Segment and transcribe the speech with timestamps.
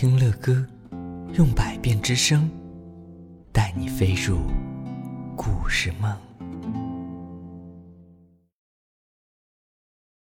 [0.00, 0.66] 听乐歌，
[1.34, 2.50] 用百变之声
[3.52, 4.38] 带你飞入
[5.36, 6.10] 故事梦。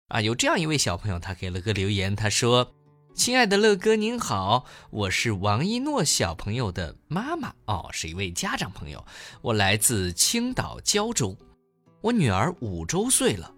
[0.07, 2.73] 啊，有这样一位小朋友，他给了个留言，他说
[3.13, 9.05] ：“亲爱的乐哥您好，我是王一诺小朋友的妈妈哦，是一位家长朋友，
[9.41, 11.35] 我来自青岛胶州，
[11.99, 13.53] 我女儿五周岁了。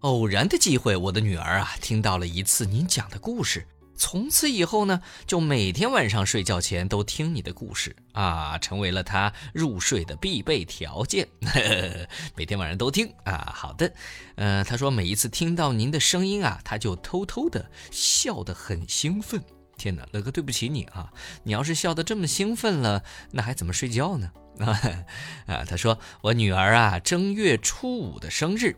[0.00, 3.64] 偶然的机会，我的女儿啊听到了一次您讲的故事。”
[4.00, 11.28] 从此以后呢，就每天晚上睡觉前都听你的故事啊，成为了他入睡的必备条件。
[11.42, 13.92] 呵 呵每天晚上都听啊，好的。
[14.36, 19.38] 呃，他说每一次听到您的声音啊，他就偷偷的笑得很兴奋。
[19.76, 21.12] 天哪，乐哥对不起你啊！
[21.42, 24.32] 你要是笑得这么兴奋了，那还怎么睡觉呢？
[25.46, 28.74] 啊，他说我女儿啊正月初五的生日，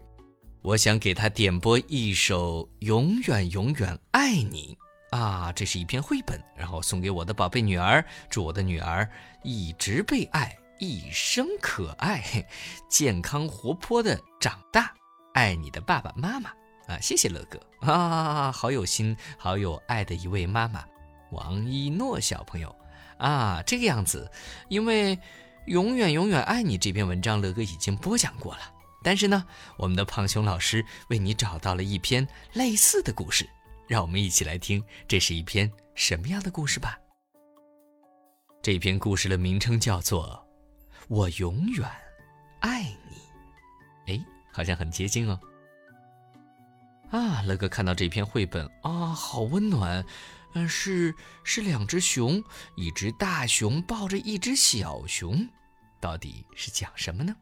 [0.63, 4.77] 我想给她点播一首《永远永远爱你》。
[5.13, 9.07] 啊，这是一篇绘本，然后送给我的宝贝女儿，祝我的女儿
[9.43, 12.47] 一直被爱，一生可爱，
[12.89, 14.91] 健康活泼的长大。
[15.35, 16.49] 爱你的爸爸妈妈
[16.87, 20.83] 啊，谢谢乐哥啊，好有心，好有爱的一位妈妈，
[21.31, 22.75] 王一诺小朋友
[23.19, 24.31] 啊，这个样子，
[24.69, 25.19] 因为
[25.67, 28.61] 永远永远爱你这篇文章，乐哥已经播讲过了，
[29.03, 29.45] 但是呢，
[29.77, 33.47] 我们的胖熊老师为你找到了一篇类似的故事。
[33.93, 36.99] 让我们一起来听，这是一篇什么样的故事吧。
[38.63, 40.49] 这篇故事的名称叫做
[41.09, 41.87] 《我永远
[42.61, 43.17] 爱你》。
[44.19, 45.39] 哎，好像很接近哦。
[47.11, 50.03] 啊，乐哥看到这篇绘本啊，好温暖。
[50.55, 52.43] 嗯，是是两只熊，
[52.77, 55.47] 一只大熊抱着一只小熊，
[56.01, 57.37] 到底是讲什么呢？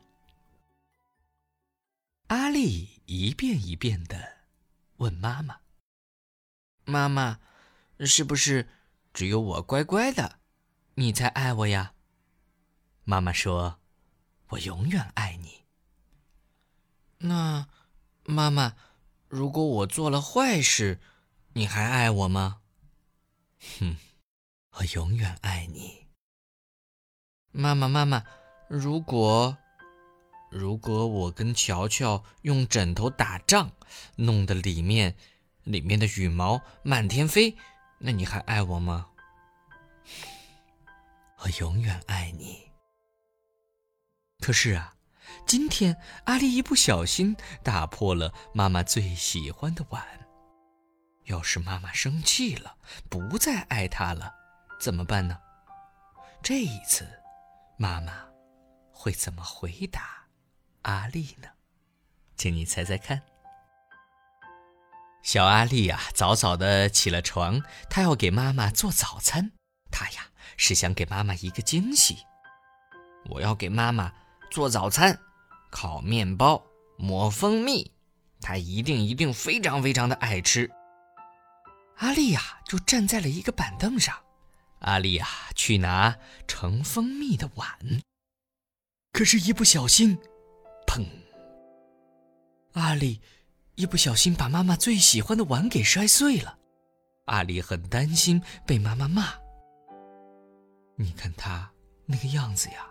[2.27, 4.39] 阿丽一遍一遍的
[4.97, 5.55] 问妈妈。
[6.91, 7.38] 妈妈，
[8.00, 8.69] 是不是
[9.14, 10.41] 只有我乖乖的，
[10.97, 11.94] 你才爱我呀？
[13.05, 13.78] 妈妈说
[14.50, 15.65] ：“我永远爱你。”
[17.22, 17.69] 那，
[18.25, 18.75] 妈妈，
[19.28, 21.00] 如果我做了坏事，
[21.53, 22.60] 你还爱我吗？
[23.78, 23.97] 哼，
[24.72, 26.06] 我永远爱你。
[27.53, 28.25] 妈妈，妈妈，
[28.69, 29.56] 如果，
[30.50, 33.70] 如果我跟乔乔用枕头打仗，
[34.16, 35.16] 弄得里面……
[35.65, 37.56] 里面的羽毛满天飞，
[37.98, 39.09] 那你还爱我吗？
[41.38, 42.71] 我永远爱你。
[44.41, 44.94] 可是啊，
[45.47, 50.04] 今天阿丽一不小心打破了妈妈最喜欢的碗。
[51.25, 52.77] 要是妈妈生气了，
[53.09, 54.34] 不再爱她了，
[54.81, 55.38] 怎么办呢？
[56.42, 57.06] 这一次，
[57.77, 58.27] 妈妈
[58.91, 60.25] 会怎么回答
[60.82, 61.48] 阿丽呢？
[62.37, 63.22] 请你猜猜看。
[65.22, 69.53] 小阿丽呀，早早的起了床，她要给妈妈做早餐。
[69.91, 72.19] 她呀，是想给妈妈一个惊喜。
[73.28, 74.12] 我要给妈妈
[74.50, 75.20] 做早餐，
[75.70, 76.64] 烤面包，
[76.97, 77.92] 抹蜂蜜，
[78.41, 80.70] 她一定一定非常非常的爱吃。
[81.98, 84.16] 阿丽呀，就站在了一个板凳上。
[84.80, 86.16] 阿丽呀，去拿
[86.48, 87.78] 盛蜂蜜的碗，
[89.12, 90.19] 可是，一不小心，
[90.86, 91.06] 砰！
[92.72, 93.20] 阿丽。
[93.80, 96.58] 一不小心把妈妈最喜欢的碗给摔碎了，
[97.24, 99.32] 阿丽很担心被妈妈骂。
[100.96, 101.72] 你看她
[102.04, 102.86] 那个样子呀，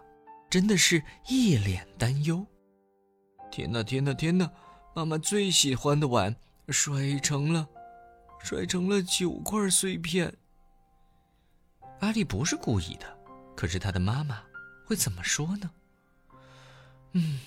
[0.49, 2.43] 真的是一脸担忧。
[3.51, 4.51] 天哪，天哪，天哪！
[4.95, 6.35] 妈妈最喜欢的碗
[6.69, 7.69] 摔成了，
[8.39, 10.35] 摔成了九块碎片。
[11.99, 13.05] 阿丽不是故意的，
[13.55, 14.41] 可是她的妈妈
[14.87, 15.69] 会怎么说呢？
[17.11, 17.39] 嗯。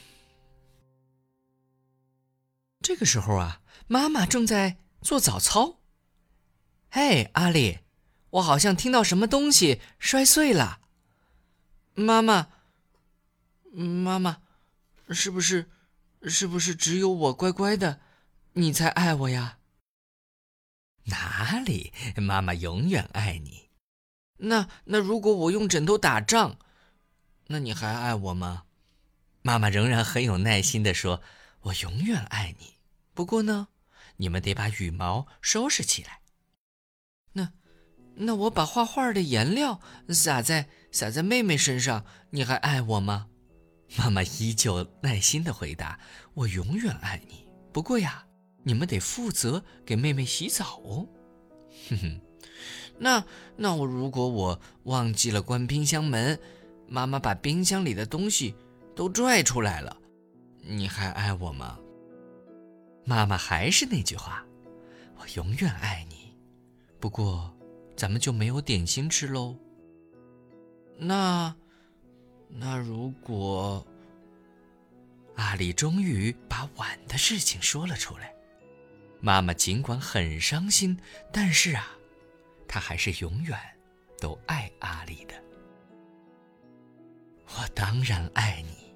[2.82, 5.78] 这个时候啊，妈妈正在做早操。
[6.90, 7.78] 嘿，阿丽，
[8.30, 10.80] 我好像听到什么东西摔碎了。
[11.94, 12.48] 妈妈，
[13.70, 14.42] 妈妈，
[15.10, 15.70] 是不是，
[16.24, 18.00] 是不是只有我乖乖的，
[18.54, 19.58] 你才爱我呀？
[21.04, 23.70] 哪里，妈妈永远爱你。
[24.38, 26.58] 那那如果我用枕头打仗，
[27.46, 28.64] 那你还爱我吗？
[29.42, 31.22] 妈妈仍然很有耐心的说。
[31.62, 32.74] 我永远爱你，
[33.14, 33.68] 不过呢，
[34.16, 36.20] 你们得把羽毛收拾起来。
[37.32, 37.52] 那，
[38.16, 43.28] 那我把画画的颜料撒在撒在妹妹身上，你还爱我吗？
[43.96, 46.00] 妈妈依旧耐心的回答
[46.34, 48.26] ：“我永远爱你，不过呀，
[48.64, 51.06] 你们得负责给妹妹洗澡哦。”
[51.88, 52.20] 哼哼，
[52.98, 53.24] 那
[53.56, 56.40] 那我如果我忘记了关冰箱门，
[56.88, 58.54] 妈妈把冰箱里的东西
[58.96, 59.96] 都拽出来了。
[60.64, 61.78] 你还爱我吗？
[63.04, 64.46] 妈妈还是那句话，
[65.18, 66.32] 我永远爱你。
[67.00, 67.52] 不过，
[67.96, 69.56] 咱们就没有点心吃喽。
[70.96, 71.54] 那，
[72.48, 73.84] 那如果……
[75.34, 78.32] 阿丽终于把碗的事情说了出来。
[79.20, 80.96] 妈妈尽管很伤心，
[81.32, 81.88] 但是啊，
[82.68, 83.58] 她还是永远
[84.20, 85.34] 都爱阿丽的。
[87.46, 88.91] 我当然爱你。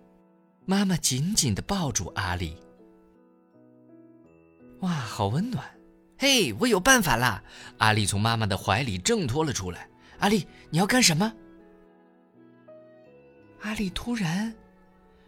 [0.69, 2.57] 妈妈紧紧地抱住阿丽。
[4.81, 5.65] 哇，好温暖！
[6.19, 7.43] 嘿，我有办法啦！
[7.79, 9.89] 阿丽从妈妈的怀里挣脱了出来。
[10.19, 11.33] 阿丽，你要干什么？
[13.61, 14.53] 阿丽突然，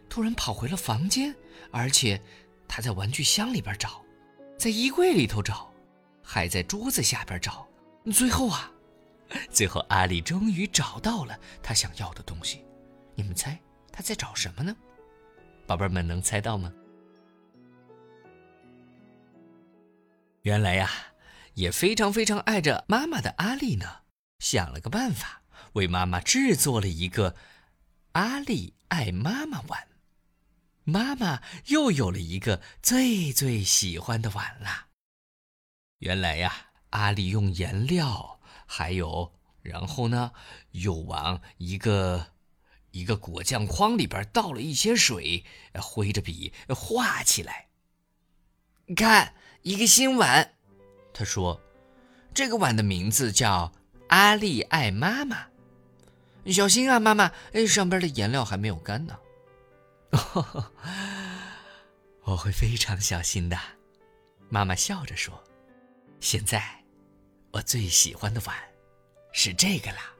[0.09, 1.33] 突然跑回了房间，
[1.71, 2.21] 而且
[2.67, 4.03] 她在玩具箱里边找，
[4.57, 5.71] 在衣柜里头找，
[6.21, 7.65] 还在桌子下边找。
[8.11, 8.69] 最后啊，
[9.49, 12.65] 最后阿丽终于找到了她想要的东西。
[13.15, 13.57] 你们猜
[13.89, 14.75] 她在找什么呢？
[15.69, 16.73] 宝贝们能猜到吗？
[20.41, 20.89] 原来呀，
[21.53, 23.85] 也非常非常爱着妈妈的阿丽呢，
[24.39, 25.43] 想了个办法，
[25.73, 27.35] 为妈妈制作了一个
[28.13, 29.87] 阿丽爱妈妈碗。
[30.85, 34.87] 妈妈又有了一个最最喜欢的碗啦。
[35.99, 36.51] 原来呀，
[36.89, 39.31] 阿丽用颜料，还有，
[39.61, 40.31] 然后呢，
[40.71, 42.38] 又往一个。
[42.91, 45.43] 一个果酱筐里边倒了一些水，
[45.75, 47.67] 挥着笔画起来。
[48.95, 50.53] 看，一个新碗。
[51.13, 51.61] 他说
[52.33, 53.71] ：“这个碗的名字叫
[54.07, 55.47] 阿丽爱妈妈。”
[56.51, 57.31] 小心啊，妈妈！
[57.53, 59.19] 哎，上边的颜料还没有干呢。
[62.23, 63.57] 我会非常小心的。
[64.49, 65.43] 妈妈笑着说
[66.19, 66.83] ：“现在，
[67.51, 68.55] 我最喜欢的碗
[69.31, 70.11] 是这个啦。”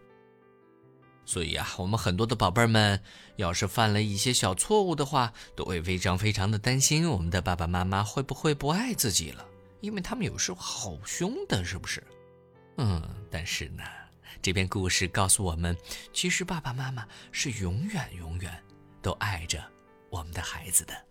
[1.29, 2.99] 所以啊，我们很多的宝贝儿们，
[3.35, 9.45] 要是犯了一些小错误的话，都会非常非常的担心我们的爸爸妈妈会不会不爱自己了，
[9.79, 12.03] 因为他们有时候好凶的，是不是？
[12.77, 12.99] 嗯，
[13.29, 13.83] 但是呢，
[14.41, 15.77] 这篇故事告诉我们，
[16.11, 18.51] 其实爸爸妈妈是永远永远
[18.99, 19.63] 都爱着
[20.09, 21.08] 我们的孩子的。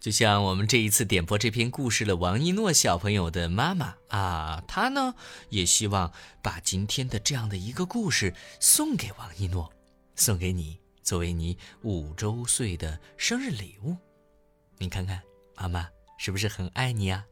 [0.00, 5.14] 就像我们这一次点播这篇故事的王一诺小朋友的妈妈啊，她呢
[5.48, 9.72] 也希望把今天的这样的一个故事送给王一诺，
[10.14, 13.96] 送给你作为你五周岁的生日礼物。
[14.78, 15.20] 你看看，
[15.56, 17.24] 妈妈是不是很爱你啊？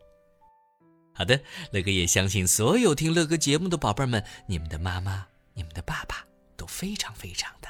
[1.15, 1.41] 好的，
[1.71, 6.27] 乐哥也相信所有听乐哥节目的宝贝们，你们的妈妈、你们的爸爸
[6.57, 7.69] 都非常非常的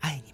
[0.00, 0.33] 爱你。